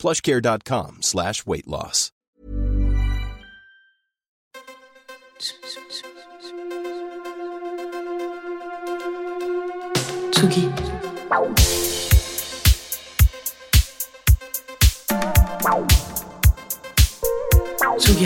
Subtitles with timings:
[0.00, 2.10] plushcare.com slash weight loss.
[10.32, 10.68] Tsugi.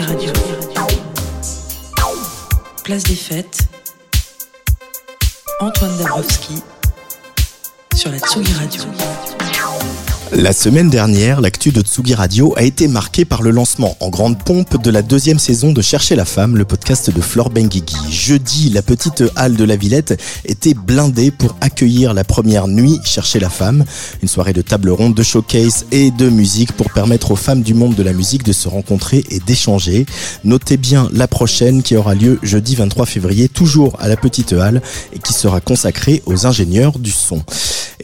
[0.01, 0.31] Radio.
[2.83, 3.67] Place des fêtes.
[5.59, 6.55] Antoine Dabrowski
[7.95, 9.34] sur la Tsugi Radio.
[10.37, 14.37] La semaine dernière, l'actu de Tsugi Radio a été marquée par le lancement en grande
[14.37, 17.95] pompe de la deuxième saison de Chercher la femme, le podcast de Flore Benguigui.
[18.09, 23.39] Jeudi, la petite halle de la Villette était blindée pour accueillir la première nuit Chercher
[23.39, 23.85] la femme,
[24.21, 27.73] une soirée de table ronde, de showcase et de musique pour permettre aux femmes du
[27.73, 30.05] monde de la musique de se rencontrer et d'échanger.
[30.43, 34.81] Notez bien la prochaine qui aura lieu jeudi 23 février, toujours à la petite halle
[35.13, 37.41] et qui sera consacrée aux ingénieurs du son.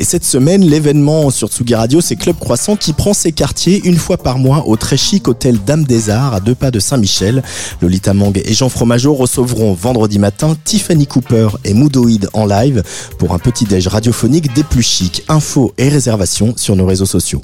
[0.02, 3.98] Et cette semaine, l'événement sur Tsugi Radio, c'est Club Croissant qui prend ses quartiers une
[3.98, 7.44] fois par mois au très chic hôtel Dame des Arts à deux pas de Saint-Michel.
[7.84, 12.82] Lolita Mang et Jean Fromageau recevront vendredi matin Tiffany Cooper et Moodoid en live
[13.20, 15.24] pour un petit déj radiophonique des plus chics.
[15.28, 17.44] Infos et réservations sur nos réseaux sociaux.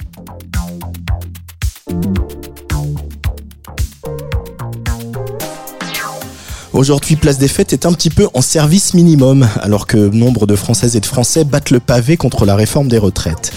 [6.77, 10.55] Aujourd'hui, Place des Fêtes est un petit peu en service minimum, alors que nombre de
[10.55, 13.51] Françaises et de Français battent le pavé contre la réforme des retraites.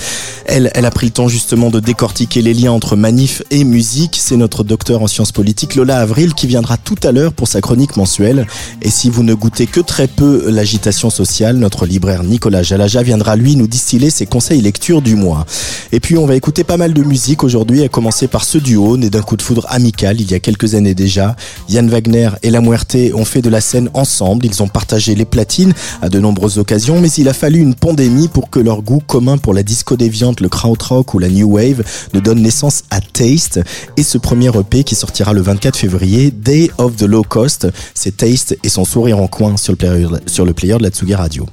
[0.52, 4.18] Elle, elle a pris le temps justement de décortiquer les liens entre manif et musique.
[4.20, 7.60] C'est notre docteur en sciences politiques, Lola Avril, qui viendra tout à l'heure pour sa
[7.60, 8.48] chronique mensuelle.
[8.82, 13.36] Et si vous ne goûtez que très peu l'agitation sociale, notre libraire Nicolas Jalaja viendra
[13.36, 15.46] lui nous distiller ses conseils lecture du mois.
[15.92, 18.96] Et puis on va écouter pas mal de musique aujourd'hui, à commencer par ce duo,
[18.96, 21.36] né d'un coup de foudre amical il y a quelques années déjà.
[21.68, 25.26] Yann Wagner et La Muerte ont fait de la scène ensemble, ils ont partagé les
[25.26, 29.02] platines à de nombreuses occasions, mais il a fallu une pandémie pour que leur goût
[29.06, 31.82] commun pour la disco déviante, le krautrock ou la new wave
[32.14, 33.60] ne donne naissance à Taste
[33.96, 38.16] et ce premier EP qui sortira le 24 février, Day of the Low Cost, c'est
[38.16, 41.14] Taste et son sourire en coin sur le player, sur le player de la Tsugi
[41.14, 41.46] Radio.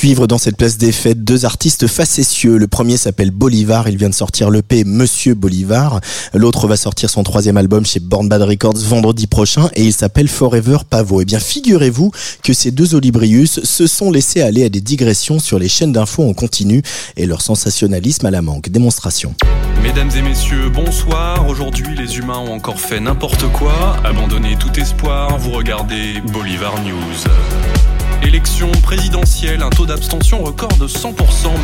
[0.00, 2.56] Suivre dans cette place des fêtes, deux artistes facétieux.
[2.56, 6.00] Le premier s'appelle Bolivar, il vient de sortir l'EP Monsieur Bolivar.
[6.32, 10.28] L'autre va sortir son troisième album chez Born Bad Records vendredi prochain et il s'appelle
[10.28, 11.20] Forever Pavo.
[11.20, 12.12] Eh bien, figurez-vous
[12.42, 16.26] que ces deux Olibrius se sont laissés aller à des digressions sur les chaînes d'infos
[16.26, 16.80] en continu
[17.18, 18.70] et leur sensationnalisme à la manque.
[18.70, 19.34] Démonstration.
[19.82, 21.46] Mesdames et messieurs, bonsoir.
[21.46, 23.98] Aujourd'hui, les humains ont encore fait n'importe quoi.
[24.02, 27.89] Abandonné tout espoir, vous regardez Bolivar News.
[28.22, 31.14] Élection présidentielle, un taux d'abstention record de 100%,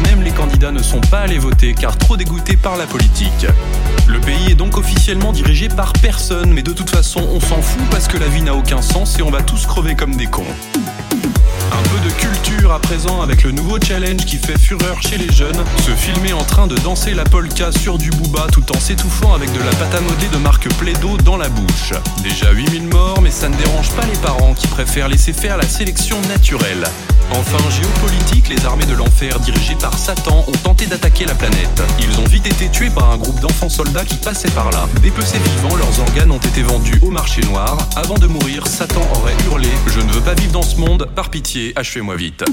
[0.08, 3.46] même les candidats ne sont pas allés voter car trop dégoûtés par la politique.
[4.08, 7.82] Le pays est donc officiellement dirigé par personne, mais de toute façon on s'en fout
[7.90, 10.44] parce que la vie n'a aucun sens et on va tous crever comme des cons.
[12.04, 15.64] De culture à présent avec le nouveau challenge qui fait fureur chez les jeunes.
[15.84, 19.50] Se filmer en train de danser la polka sur du booba tout en s'étouffant avec
[19.52, 21.94] de la pâte à modeler de marque Plaido dans la bouche.
[22.22, 25.66] Déjà 8000 morts, mais ça ne dérange pas les parents qui préfèrent laisser faire la
[25.66, 26.84] sélection naturelle.
[27.32, 31.82] Enfin, géopolitique, les armées de l'enfer dirigées par Satan ont tenté d'attaquer la planète.
[31.98, 34.86] Ils ont vite été tués par un groupe d'enfants soldats qui passaient par là.
[35.02, 37.76] Dépecés vivants, leurs organes ont été vendus au marché noir.
[37.96, 41.30] Avant de mourir, Satan aurait hurlé Je ne veux pas vivre dans ce monde, par
[41.30, 42.44] pitié, achevez-moi vite.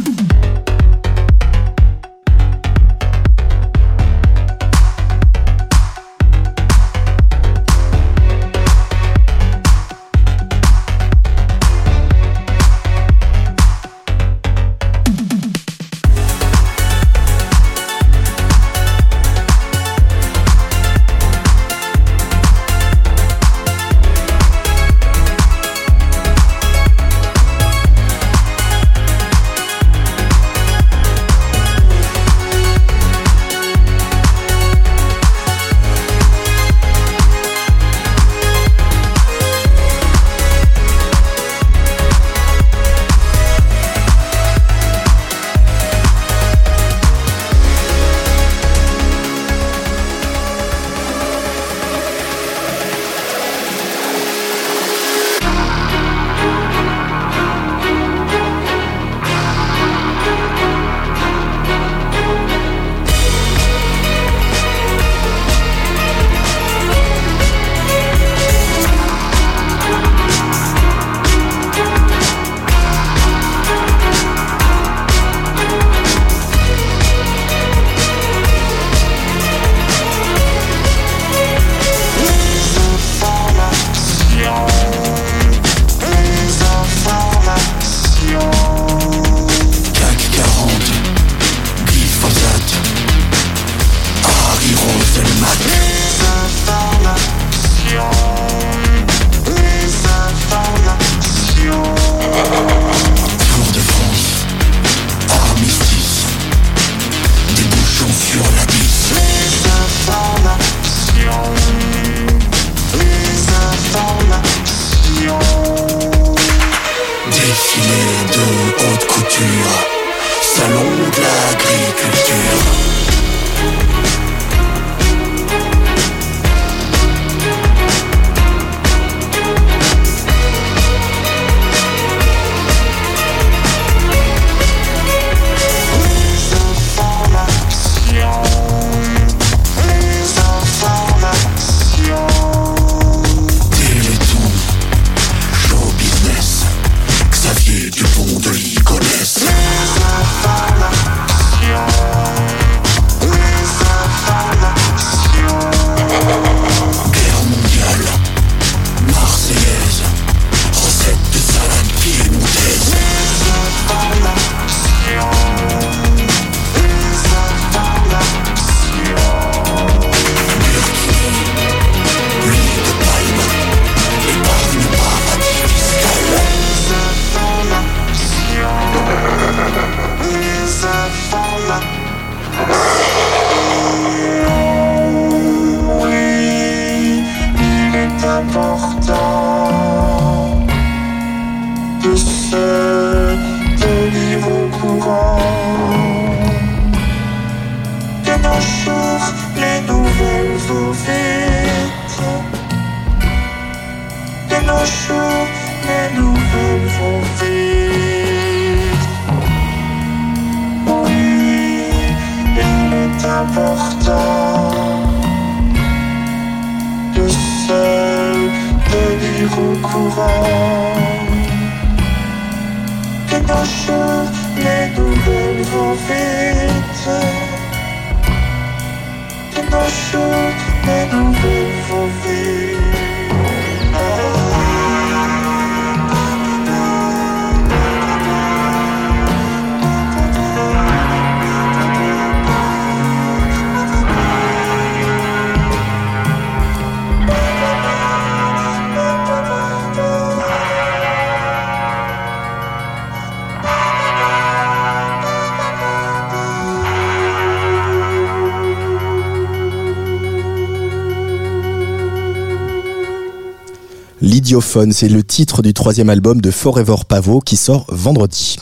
[264.44, 268.58] L'idiophone, c'est le titre du troisième album de Forever Pavot qui sort vendredi.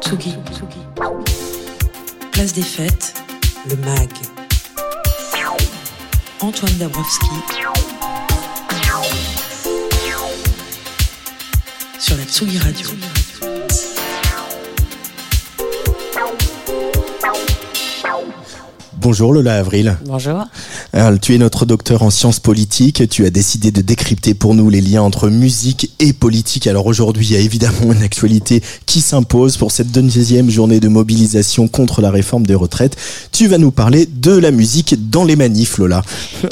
[0.00, 0.34] Tsugi.
[2.32, 3.14] Place des fêtes,
[3.70, 4.10] le MAG.
[6.40, 7.26] Antoine Dabrowski.
[12.00, 12.88] Sur la Tsugi Radio.
[18.94, 19.96] Bonjour Lola Avril.
[20.04, 20.46] Bonjour.
[21.22, 23.08] Tu es notre docteur en sciences politiques.
[23.08, 26.66] Tu as décidé de décrypter pour nous les liens entre musique et politique.
[26.66, 30.88] Alors aujourd'hui, il y a évidemment une actualité qui s'impose pour cette deuxième journée de
[30.88, 32.96] mobilisation contre la réforme des retraites.
[33.32, 36.02] Tu vas nous parler de la musique dans les manifs, Lola.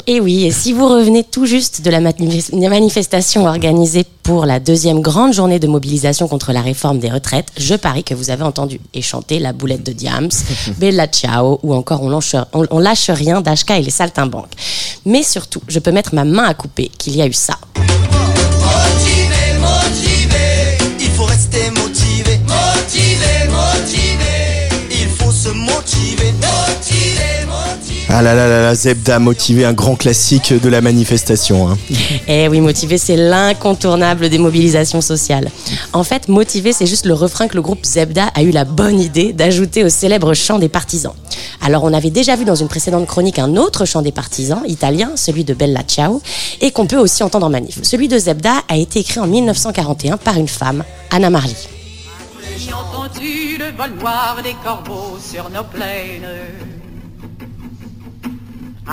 [0.07, 4.59] Et oui, et si vous revenez tout juste de la manif- manifestation organisée pour la
[4.59, 8.43] deuxième grande journée de mobilisation contre la réforme des retraites, je parie que vous avez
[8.43, 10.29] entendu et chanté La boulette de Diams,
[10.77, 14.51] Bella Ciao ou encore On lâche, on, on lâche rien d'Ashka et les saltimbanques.
[15.05, 17.55] Mais surtout, je peux mettre ma main à couper qu'il y a eu ça.
[17.77, 22.39] Motivé, motivé, il faut rester motivé.
[22.45, 26.33] Motivé, motivé, il faut se motiver.
[28.13, 31.69] Ah là là là là, Zebda motivé, un grand classique de la manifestation.
[31.69, 31.77] hein.
[32.27, 35.49] Eh oui, motivé, c'est l'incontournable des mobilisations sociales.
[35.93, 38.99] En fait, motivé, c'est juste le refrain que le groupe Zebda a eu la bonne
[38.99, 41.13] idée d'ajouter au célèbre chant des partisans.
[41.61, 45.11] Alors, on avait déjà vu dans une précédente chronique un autre chant des partisans, italien,
[45.15, 46.21] celui de Bella Ciao,
[46.59, 47.79] et qu'on peut aussi entendre en manif.
[47.81, 51.53] Celui de Zebda a été écrit en 1941 par une femme, Anna Marley.
[52.57, 56.27] J'ai entendu le vol noir des corbeaux sur nos plaines.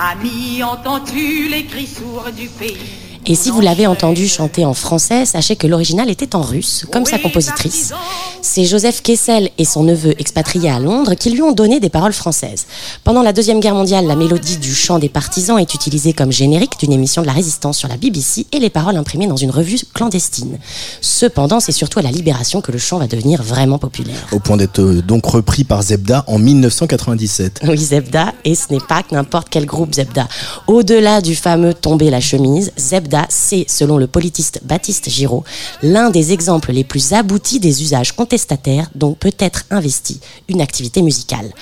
[0.01, 3.08] Ami, entends-tu les cris sourds du pays?
[3.31, 7.05] Et si vous l'avez entendu chanter en français, sachez que l'original était en russe, comme
[7.05, 7.93] sa compositrice.
[8.41, 12.15] C'est Joseph Kessel et son neveu expatrié à Londres qui lui ont donné des paroles
[12.15, 12.67] françaises.
[13.05, 16.79] Pendant la Deuxième Guerre mondiale, la mélodie du chant des partisans est utilisée comme générique
[16.81, 19.79] d'une émission de la résistance sur la BBC et les paroles imprimées dans une revue
[19.93, 20.59] clandestine.
[21.03, 24.27] Cependant, c'est surtout à la Libération que le chant va devenir vraiment populaire.
[24.33, 27.61] Au point d'être euh, donc repris par Zebda en 1997.
[27.69, 30.29] Oui, Zebda, et ce n'est pas n'importe quel groupe Zebda.
[30.67, 35.45] Au-delà du fameux tomber la chemise, Zebda, c'est, selon le politiste Baptiste Giraud,
[35.83, 41.03] l'un des exemples les plus aboutis des usages contestataires dont peut être investie une activité
[41.03, 41.53] musicale.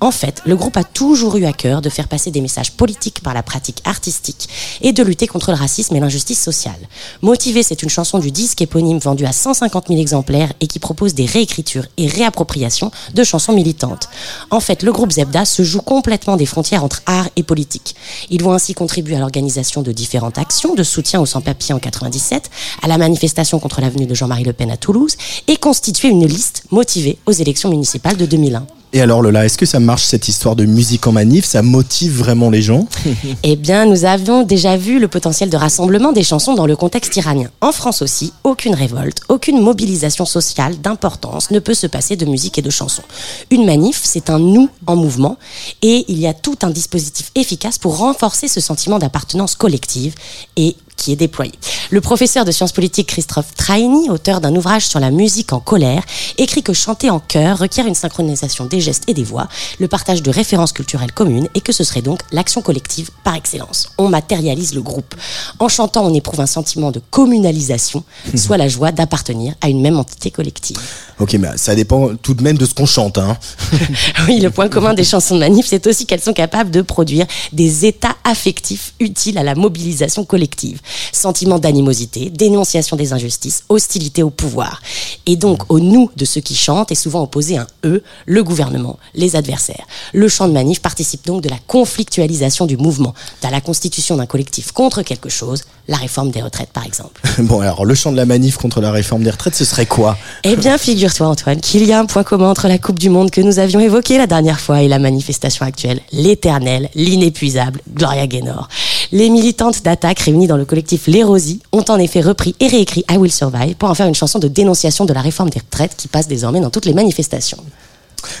[0.00, 3.22] En fait, le groupe a toujours eu à cœur de faire passer des messages politiques
[3.22, 4.48] par la pratique artistique
[4.82, 6.88] et de lutter contre le racisme et l'injustice sociale.
[7.22, 11.14] Motivé, c'est une chanson du disque éponyme vendue à 150 000 exemplaires et qui propose
[11.14, 14.08] des réécritures et réappropriations de chansons militantes.
[14.50, 17.94] En fait, le groupe Zebda se joue complètement des frontières entre art et politique.
[18.30, 22.50] Ils vont ainsi contribuer à l'organisation de différentes actions de soutien aux sans-papiers en 97,
[22.82, 26.64] à la manifestation contre l'avenue de Jean-Marie Le Pen à Toulouse et constituer une liste
[26.70, 28.66] motivée aux élections municipales de 2001.
[28.92, 31.44] Et alors Lola, est-ce que ça marche cette histoire de musique en manif?
[31.44, 32.86] Ça motive vraiment les gens?
[33.42, 37.16] Eh bien, nous avions déjà vu le potentiel de rassemblement des chansons dans le contexte
[37.16, 37.48] iranien.
[37.60, 42.58] En France aussi, aucune révolte, aucune mobilisation sociale d'importance ne peut se passer de musique
[42.58, 43.02] et de chansons.
[43.50, 45.36] Une manif, c'est un nous en mouvement
[45.82, 50.14] et il y a tout un dispositif efficace pour renforcer ce sentiment d'appartenance collective
[50.56, 51.52] et qui est déployé.
[51.90, 56.02] Le professeur de sciences politiques Christophe Traini, auteur d'un ouvrage sur la musique en colère,
[56.38, 60.22] écrit que chanter en chœur requiert une synchronisation des gestes et des voix, le partage
[60.22, 63.90] de références culturelles communes et que ce serait donc l'action collective par excellence.
[63.98, 65.14] On matérialise le groupe.
[65.58, 68.04] En chantant, on éprouve un sentiment de communalisation,
[68.34, 70.78] soit la joie d'appartenir à une même entité collective.
[71.18, 73.18] Ok, mais ça dépend tout de même de ce qu'on chante.
[73.18, 73.36] Hein.
[74.26, 77.26] Oui, le point commun des chansons de manif, c'est aussi qu'elles sont capables de produire
[77.52, 80.80] des états affectifs utiles à la mobilisation collective.
[81.12, 84.82] Sentiment d'animosité, dénonciation des injustices, hostilité au pouvoir.
[85.26, 88.65] Et donc, au nous de ceux qui chantent est souvent opposé un eux, le gouvernement
[88.66, 89.86] gouvernement, les adversaires.
[90.12, 94.26] Le champ de manif participe donc de la conflictualisation du mouvement, à la constitution d'un
[94.26, 97.20] collectif contre quelque chose, la réforme des retraites par exemple.
[97.38, 100.18] Bon, alors le champ de la manif contre la réforme des retraites, ce serait quoi?
[100.42, 103.30] Eh bien, figure-toi Antoine qu'il y a un point commun entre la Coupe du Monde
[103.30, 108.68] que nous avions évoquée la dernière fois et la manifestation actuelle, l'éternelle, l'inépuisable Gloria Gaynor.
[109.12, 113.04] Les militantes d'attaque réunies dans le collectif Les Rosies ont en effet repris et réécrit
[113.08, 115.94] I Will Survive pour en faire une chanson de dénonciation de la réforme des retraites
[115.96, 117.58] qui passe désormais dans toutes les manifestations.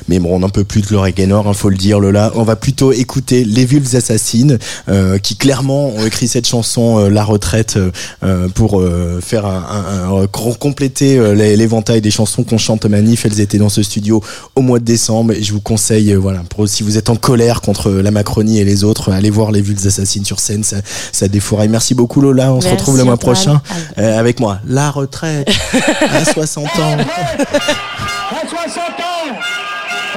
[0.08, 2.32] Mais bon, on n'en peut plus de Gloria Gaynor, il faut le dire, Lola.
[2.34, 7.08] On va plutôt écouter Les Vulves Assassines, euh, qui clairement ont écrit cette chanson euh,
[7.08, 7.90] La Retraite euh,
[8.24, 9.64] euh, pour euh, faire un,
[10.10, 13.24] un- un- com- compléter euh, l'éventail des chansons qu'on chante au manif.
[13.26, 14.22] Elles étaient dans ce studio
[14.54, 17.60] au mois de décembre et je vous conseille, voilà, pour si vous êtes en colère
[17.60, 20.76] contre la Macronie et les autres, allez voir Les Vulves Assassines sur scène, ça,
[21.12, 21.68] ça défouraille.
[21.68, 23.60] Merci beaucoup Lola, on se retrouve le mois prochain
[23.98, 24.58] euh, avec moi.
[24.66, 25.48] La Retraite
[26.10, 26.96] à 60 ans.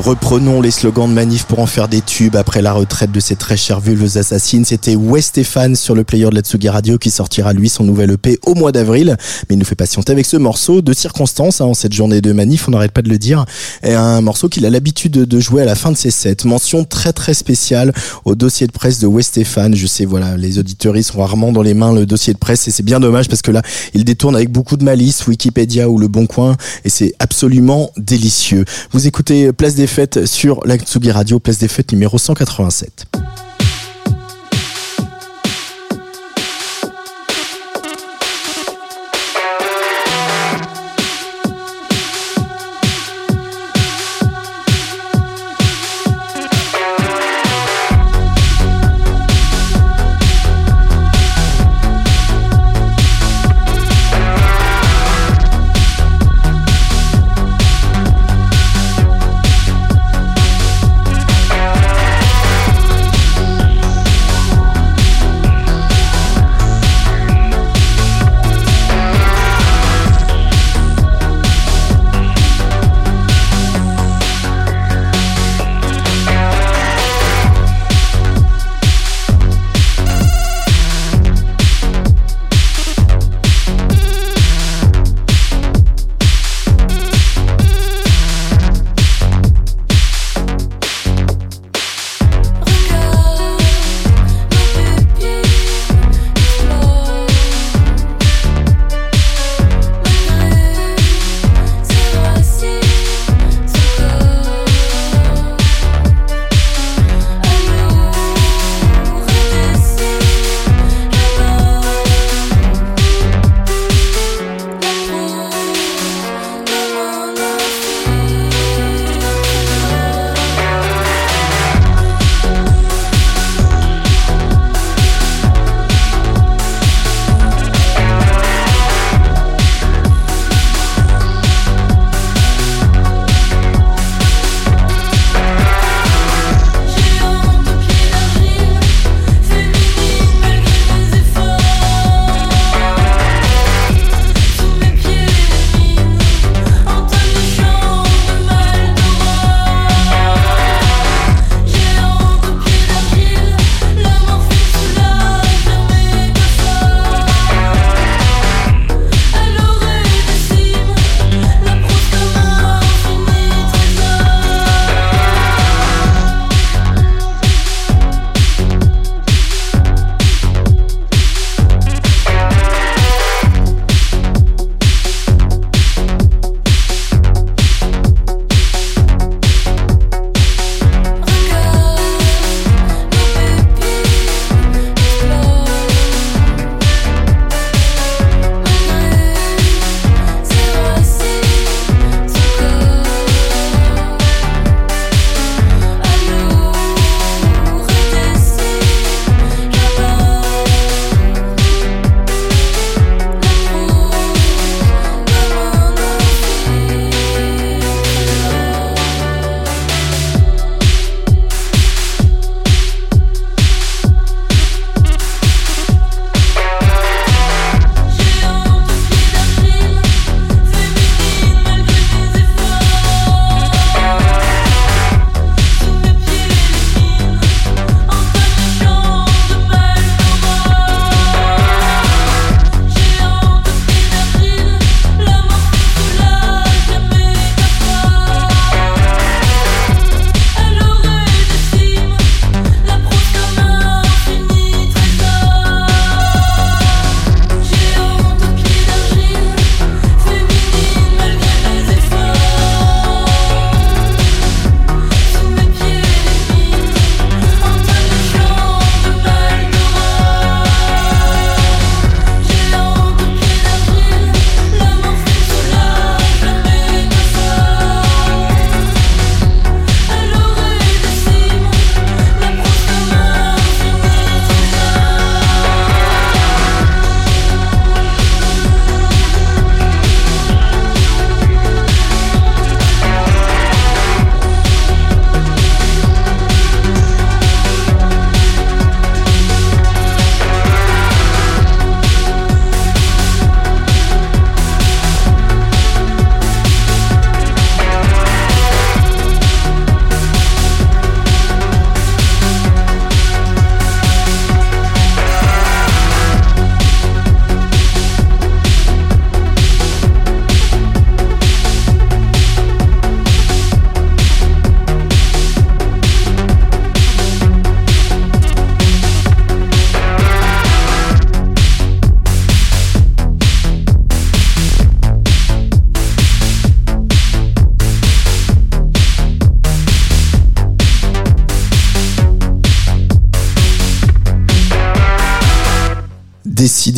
[0.00, 3.36] reprenons les slogans de manif pour en faire des tubes après la retraite de ces
[3.36, 4.64] très chères vulves assassines.
[4.64, 8.12] C'était Wes Stéphane sur le player de la Tsugi Radio qui sortira lui son nouvel
[8.12, 9.16] EP au mois d'avril.
[9.48, 12.32] Mais il nous fait patienter avec ce morceau de circonstance hein, en cette journée de
[12.32, 13.44] manif, on n'arrête pas de le dire.
[13.82, 16.44] Et un morceau qu'il a l'habitude de jouer à la fin de ses sets.
[16.44, 17.92] Mention très très spéciale
[18.24, 19.74] au dossier de presse de Wes Stéphane.
[19.74, 22.70] Je sais, voilà, les auditeurs sont rarement dans les mains le dossier de presse et
[22.70, 23.62] c'est bien dommage parce que là,
[23.94, 28.64] il détourne avec beaucoup de malice Wikipédia ou Le Bon Coin et c'est absolument délicieux.
[28.92, 33.06] Vous écoutez Place des Fêtes sur la Tsugi Radio, Place des Fêtes numéro 187.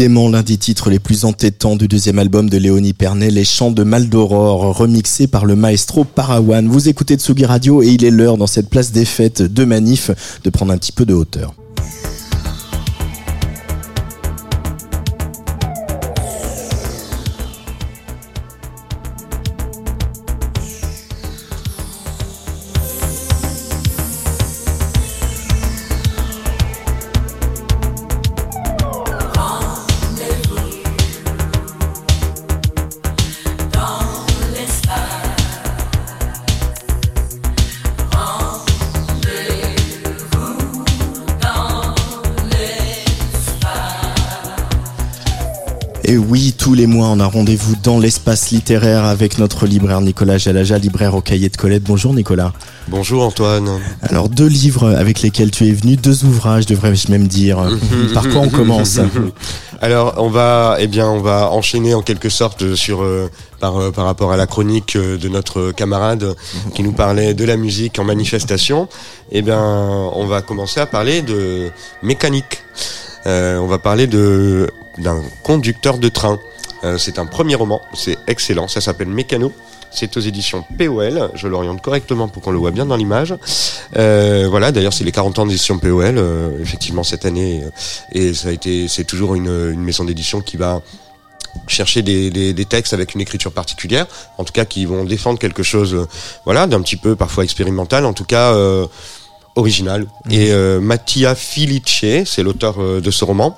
[0.02, 3.70] Décidément l'un des titres les plus entêtants du deuxième album de Léonie Pernet, Les Chants
[3.70, 6.66] de Mal d'Aurore, remixés par le maestro Parawan.
[6.66, 10.10] Vous écoutez Tsugi Radio et il est l'heure dans cette place des fêtes de Manif
[10.42, 11.54] de prendre un petit peu de hauteur.
[47.12, 51.56] On a rendez-vous dans l'espace littéraire avec notre libraire Nicolas Jalaja, libraire au cahier de
[51.58, 51.82] Colette.
[51.82, 52.54] Bonjour Nicolas.
[52.88, 53.68] Bonjour Antoine.
[54.00, 57.58] Alors, deux livres avec lesquels tu es venu, deux ouvrages, devrais-je même dire.
[58.14, 58.98] Par quoi on commence?
[59.82, 63.28] Alors on va, eh bien, on va enchaîner en quelque sorte sur euh,
[63.60, 66.34] par euh, par rapport à la chronique euh, de notre camarade
[66.74, 68.88] qui nous parlait de la musique en manifestation.
[69.32, 71.68] Eh bien, on va commencer à parler de
[72.02, 72.62] mécanique.
[73.26, 76.38] Euh, on va parler de d'un conducteur de train.
[76.84, 79.52] Euh, c'est un premier roman, c'est excellent, ça s'appelle Mécano.
[79.94, 83.34] C'est aux éditions POL, je l'oriente correctement pour qu'on le voit bien dans l'image.
[83.96, 87.62] Euh, voilà, d'ailleurs c'est les 40 ans d'édition POL, euh, effectivement cette année,
[88.12, 90.80] et ça a été, c'est toujours une, maison d'édition qui va
[91.66, 94.06] chercher des, des, textes avec une écriture particulière,
[94.38, 96.06] en tout cas qui vont défendre quelque chose,
[96.46, 98.56] voilà, d'un petit peu parfois expérimental, en tout cas
[99.56, 100.06] original.
[100.30, 103.56] Et euh, Mattia Filice, c'est l'auteur euh, de ce roman.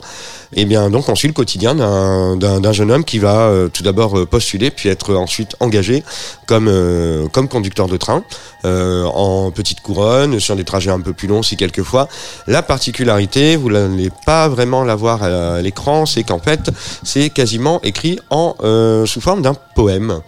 [0.56, 4.16] Et bien donc on suit le quotidien d'un- jeune homme qui va euh, tout d'abord
[4.16, 6.04] euh, postuler, puis être ensuite engagé
[6.46, 8.22] comme euh, comme conducteur de train
[8.64, 12.08] euh, en petite couronne sur des trajets un peu plus longs si quelquefois.
[12.46, 16.70] La particularité, vous n'allez pas vraiment la voir à l'écran, c'est qu'en fait
[17.02, 20.20] c'est quasiment écrit en euh, sous forme d'un poème.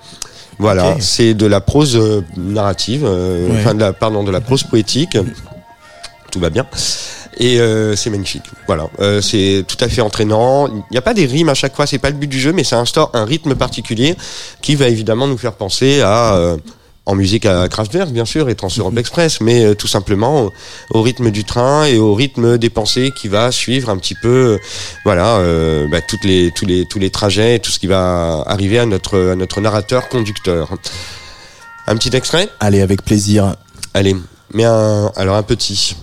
[0.59, 2.01] Voilà, c'est de la prose
[2.37, 3.59] narrative, euh, Ouais.
[3.61, 5.17] enfin de la, pardon, de la prose poétique.
[6.37, 6.67] Tout va bien.
[7.39, 8.43] Et euh, c'est magnifique.
[8.67, 10.69] Voilà, Euh, c'est tout à fait entraînant.
[10.69, 12.53] Il n'y a pas des rimes à chaque fois, c'est pas le but du jeu,
[12.53, 14.17] mais ça instaure un rythme particulier
[14.61, 16.59] qui va évidemment nous faire penser à euh,
[17.07, 20.53] en musique à Kraftwerk bien sûr et Trans-Europe Express, mais tout simplement au,
[20.91, 24.59] au rythme du train et au rythme des pensées qui va suivre un petit peu,
[25.07, 25.41] voilà,
[25.91, 28.85] bah, toutes les tous les tous les trajets, et tout ce qui va arriver à
[28.85, 30.69] notre à notre narrateur conducteur.
[31.87, 32.51] Un petit extrait?
[32.61, 33.55] Allez, avec plaisir.
[33.95, 34.17] Allez,
[34.53, 35.97] mais un, alors un petit.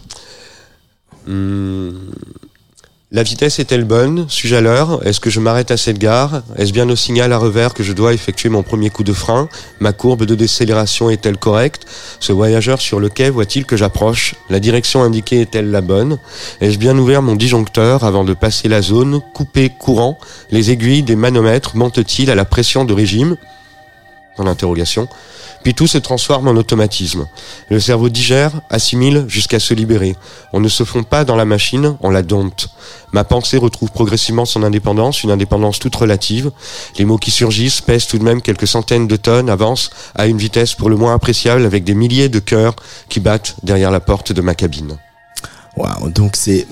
[1.28, 5.06] La vitesse est-elle bonne Suis-je à l'heure?
[5.06, 6.42] Est-ce que je m'arrête à cette gare?
[6.58, 9.50] Est-ce bien au signal à revers que je dois effectuer mon premier coup de frein?
[9.80, 11.86] Ma courbe de décélération est-elle correcte?
[12.20, 14.34] Ce voyageur sur le quai voit-il que j'approche?
[14.50, 16.18] La direction indiquée est-elle la bonne?
[16.60, 19.22] Ai-je bien ouvert mon disjoncteur avant de passer la zone?
[19.36, 20.18] Coupé courant?
[20.50, 23.38] Les aiguilles des manomètres mentent-ils à la pression de régime?
[24.38, 25.08] Dans l'interrogation.
[25.64, 27.28] Puis tout se transforme en automatisme.
[27.70, 30.16] Le cerveau digère, assimile jusqu'à se libérer.
[30.52, 32.68] On ne se fond pas dans la machine, on la dompte.
[33.14, 36.52] Ma pensée retrouve progressivement son indépendance, une indépendance toute relative.
[36.98, 40.38] Les mots qui surgissent pèsent tout de même quelques centaines de tonnes, avancent à une
[40.38, 42.76] vitesse pour le moins appréciable avec des milliers de cœurs
[43.10, 44.98] qui battent derrière la porte de ma cabine.
[45.76, 46.68] Waouh, donc c'est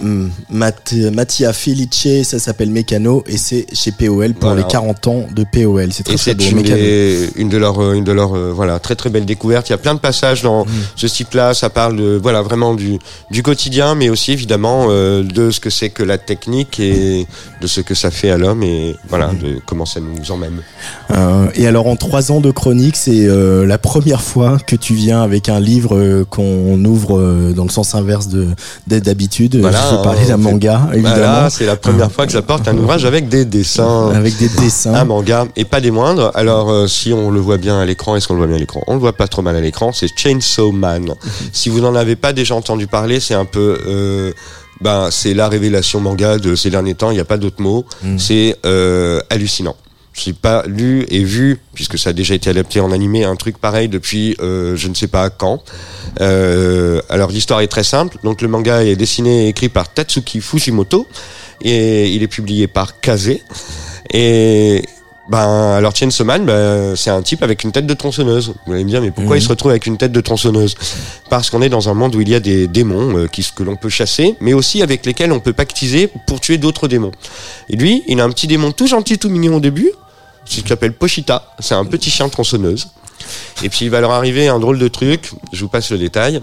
[0.51, 4.61] Matt- Mattia Felice, ça s'appelle Mécano et c'est chez POL pour Voilà.
[4.61, 5.91] les 40 ans de POL.
[5.91, 6.43] C'est très Et très c'est beau.
[6.57, 9.69] une, des- une de leurs, euh, une de leurs, euh, voilà, très très belle découverte.
[9.69, 11.55] Il y a plein de passages dans ce type-là.
[11.55, 12.99] Ça parle de, voilà, vraiment du,
[13.31, 17.25] du quotidien, mais aussi évidemment euh, de ce que c'est que la technique et
[17.59, 20.61] de ce que ça fait à l'homme et voilà, de comment ça nous emmène.
[21.09, 23.25] Euh, et alors en trois ans de chronique, c'est
[23.65, 28.27] la première fois que tu viens avec un livre qu'on ouvre dans le sens inverse
[28.27, 28.49] de
[28.99, 29.55] d'habitude.
[29.59, 33.05] Voilà, Je hein, d'un manga, évidemment, Voilà, c'est la première fois que j'apporte un ouvrage
[33.05, 34.09] avec des dessins.
[34.13, 34.93] avec des dessins.
[34.93, 36.31] Un manga et pas des moindres.
[36.35, 38.59] Alors euh, si on le voit bien à l'écran, est-ce qu'on le voit bien à
[38.59, 38.81] l'écran?
[38.87, 39.91] On le voit pas trop mal à l'écran.
[39.93, 41.13] C'est Chainsaw Man.
[41.53, 44.31] si vous n'en avez pas déjà entendu parler, c'est un peu, euh,
[44.81, 47.11] ben c'est la révélation manga de ces derniers temps.
[47.11, 47.85] Il n'y a pas d'autre mot.
[48.17, 49.75] C'est euh, hallucinant.
[50.23, 53.57] J'ai pas lu et vu, puisque ça a déjà été adapté en animé, un truc
[53.57, 55.63] pareil depuis euh, je ne sais pas quand.
[56.19, 58.17] Euh, alors l'histoire est très simple.
[58.23, 61.07] Donc le manga est dessiné et écrit par Tatsuki Fujimoto
[61.63, 63.37] et il est publié par Kaze.
[64.13, 64.83] Et
[65.29, 68.53] ben alors Chainsaw Man, ben, c'est un type avec une tête de tronçonneuse.
[68.67, 70.75] Vous allez me dire mais pourquoi il se retrouve avec une tête de tronçonneuse?
[71.29, 73.63] Parce qu'on est dans un monde où il y a des démons euh, qui, que
[73.63, 77.11] l'on peut chasser, mais aussi avec lesquels on peut pactiser pour tuer d'autres démons.
[77.69, 79.91] Et lui, il a un petit démon tout gentil, tout mignon au début,
[80.59, 81.53] qui s'appelle Pochita.
[81.59, 82.89] C'est un petit chien tronçonneuse.
[83.63, 85.31] Et puis il va leur arriver un drôle de truc.
[85.53, 86.41] Je vous passe le détail.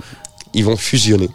[0.55, 1.29] Ils vont fusionner.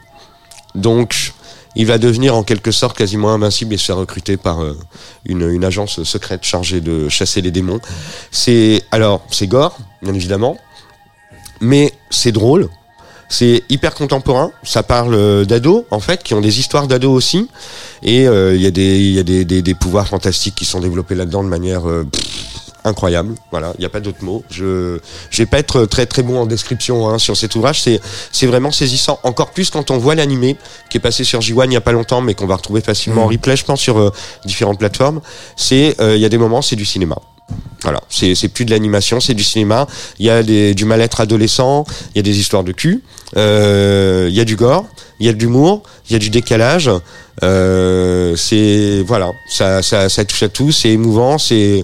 [0.73, 1.33] Donc
[1.75, 4.77] il va devenir en quelque sorte quasiment invincible et se faire recruter par euh,
[5.25, 7.79] une, agence secrète chargée de chasser les démons.
[8.31, 10.57] C'est alors c'est gore, bien évidemment,
[11.61, 12.69] mais c'est drôle.
[13.29, 14.51] C'est hyper contemporain.
[14.63, 17.49] Ça parle euh, d'ados en fait, qui ont des histoires d'ados aussi,
[18.03, 21.15] et euh, il y a des y a des, des, pouvoirs fantastiques qui sont développés
[21.15, 21.83] là-dedans de manière
[22.83, 23.35] incroyable.
[23.51, 24.43] Voilà, il n'y a pas d'autre mot.
[24.49, 27.81] Je je vais pas être très très bon en description hein, sur cet ouvrage.
[27.81, 27.99] C'est
[28.31, 29.19] c'est vraiment saisissant.
[29.23, 30.57] Encore plus quand on voit l'animé
[30.89, 33.23] qui est passé sur J1 il y a pas longtemps, mais qu'on va retrouver facilement
[33.23, 34.11] en replay, je pense, sur euh,
[34.45, 35.21] différentes plateformes.
[35.55, 37.17] C'est euh, il y a des moments, c'est du cinéma.
[37.81, 39.87] Voilà, c'est c'est plus de l'animation, c'est du cinéma.
[40.17, 43.03] Il y a des, du mal-être adolescent, il y a des histoires de cul,
[43.35, 44.85] euh, il y a du gore,
[45.19, 46.89] il y a de l'humour, il y a du décalage.
[47.43, 51.83] Euh, c'est voilà, ça, ça ça touche à tout, c'est émouvant, c'est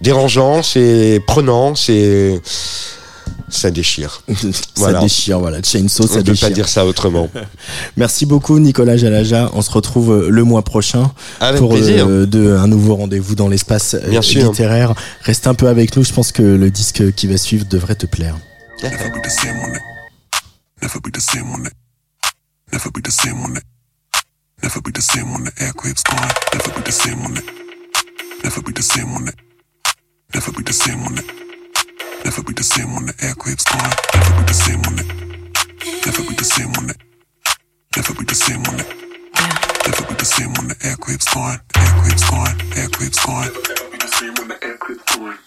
[0.00, 2.40] dérangeant, c'est prenant, c'est
[3.50, 4.22] ça déchire.
[4.74, 5.62] ça déchire, voilà.
[5.62, 6.48] Chainsaw, On ça ne peut déchire.
[6.48, 7.30] pas dire ça autrement.
[7.96, 9.50] Merci beaucoup Nicolas Jalaja.
[9.54, 12.06] On se retrouve euh, le mois prochain Avec pour plaisir.
[12.08, 14.50] euh, de, un nouveau rendez-vous dans l'espace euh, Bien sûr.
[14.50, 14.94] littéraire.
[15.22, 16.04] Reste un peu avec nous.
[16.04, 18.36] Je pense que le disque qui va suivre devrait te plaire.
[18.82, 19.10] Never
[30.34, 31.24] Never be the same on it.
[31.24, 32.24] Never be the same on it.
[32.24, 33.92] Never be the same when the aircraft's gone.
[34.12, 35.08] Never be the same on it.
[36.04, 36.96] Never be the same on it.
[37.96, 38.88] Never be the same on it.
[39.88, 41.60] Never be the same when the aircraft's gone.
[41.76, 42.76] Never be the same on it.
[42.76, 43.24] Never the same on.
[43.24, 43.24] Never be the same on it.
[43.24, 43.24] Never be the same when the aircraft's gone.
[43.24, 43.24] Aircraft's gone.
[43.24, 43.48] Aircraft's gone.
[43.48, 45.38] Never be the same when the aircraft's gone.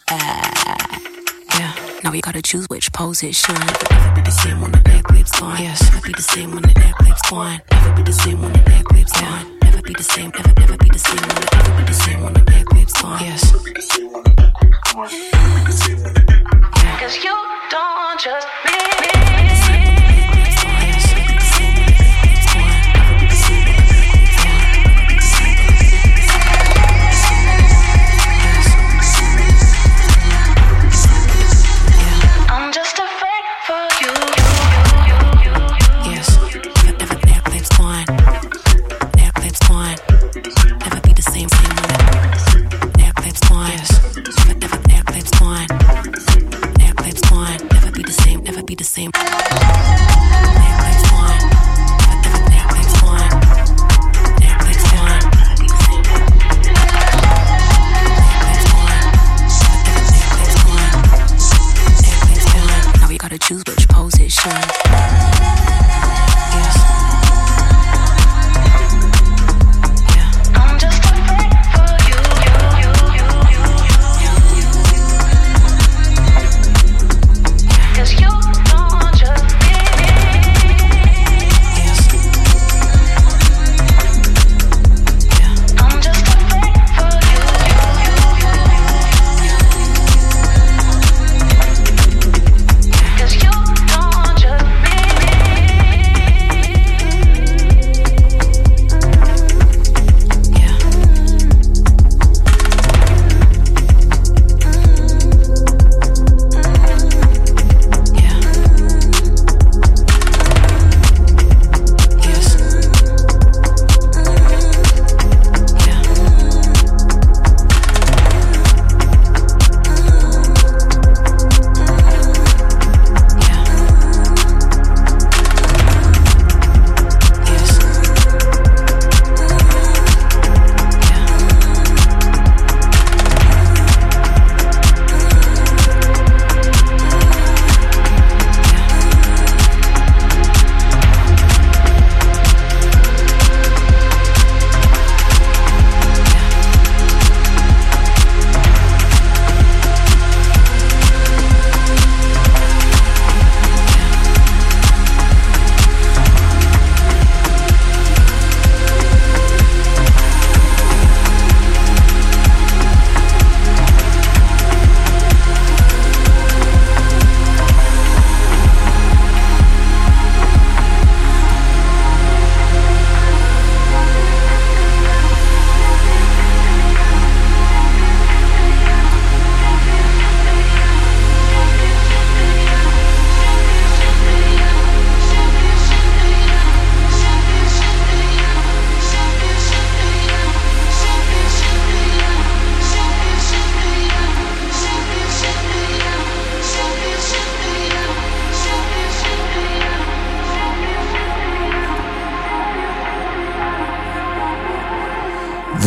[1.51, 1.71] Yeah,
[2.03, 3.55] now we gotta choose which pose it should.
[3.55, 5.61] Never be the same when the air clips gone.
[5.61, 7.61] Yes, never be the same when the air clips gone.
[7.71, 9.59] Never be the same when the air clips gone.
[9.61, 12.21] Never be the same, never, never be the same when the, never be the same
[12.23, 13.21] when the air clips gone.
[13.21, 14.00] Yes.
[15.01, 15.17] Cause
[17.23, 17.35] you
[17.71, 18.70] don't trust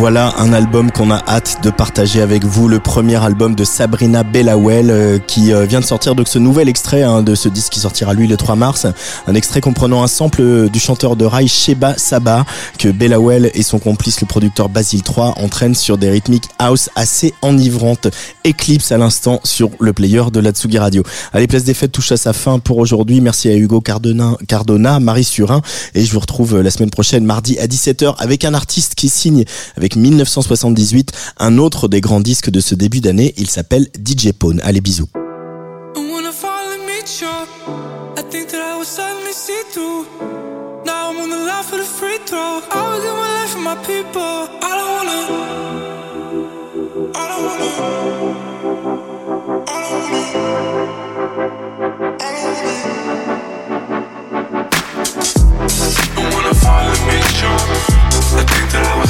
[0.05, 4.21] Voilà un album qu'on a hâte de partager avec vous, le premier album de Sabrina
[4.21, 7.73] Bellawell euh, qui euh, vient de sortir donc ce nouvel extrait hein, de ce disque
[7.73, 8.85] qui sortira lui le 3 mars,
[9.25, 12.45] un extrait comprenant un sample euh, du chanteur de rail Sheba Saba
[12.77, 17.33] que Bellawell et son complice le producteur Basil 3 entraînent sur des rythmiques house assez
[17.41, 18.07] enivrantes.
[18.45, 21.01] Eclipse à l'instant sur le player de la Tsugi Radio.
[21.33, 23.21] Allez, Place des Fêtes touche à sa fin pour aujourd'hui.
[23.21, 25.63] Merci à Hugo Cardona, Cardona, Marie Surin
[25.95, 29.45] et je vous retrouve la semaine prochaine mardi à 17h avec un artiste qui signe
[29.75, 33.33] avec 1978 un autre des grands disques de ce début d'année.
[33.37, 34.61] Il s'appelle DJ Pone.
[34.63, 35.09] Allez, bisous.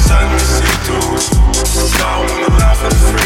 [0.06, 1.98] sun see through.
[1.98, 3.25] Now I'm laughing free.